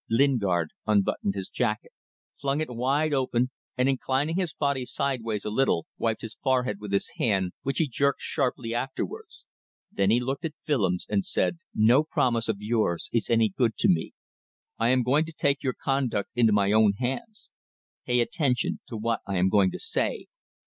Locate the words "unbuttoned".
0.87-1.35